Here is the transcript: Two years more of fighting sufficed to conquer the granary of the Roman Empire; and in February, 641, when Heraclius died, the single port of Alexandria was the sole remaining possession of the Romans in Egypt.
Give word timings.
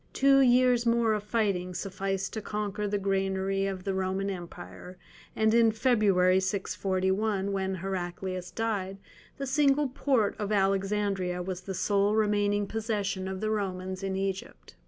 Two 0.13 0.39
years 0.41 0.83
more 0.87 1.13
of 1.13 1.21
fighting 1.21 1.75
sufficed 1.75 2.33
to 2.33 2.41
conquer 2.41 2.87
the 2.87 2.97
granary 2.97 3.67
of 3.67 3.83
the 3.83 3.93
Roman 3.93 4.31
Empire; 4.31 4.97
and 5.35 5.53
in 5.53 5.71
February, 5.71 6.39
641, 6.39 7.51
when 7.51 7.75
Heraclius 7.75 8.49
died, 8.49 8.97
the 9.37 9.45
single 9.45 9.89
port 9.89 10.35
of 10.39 10.51
Alexandria 10.51 11.43
was 11.43 11.61
the 11.61 11.75
sole 11.75 12.15
remaining 12.15 12.65
possession 12.65 13.27
of 13.27 13.41
the 13.41 13.51
Romans 13.51 14.01
in 14.01 14.15
Egypt. 14.15 14.75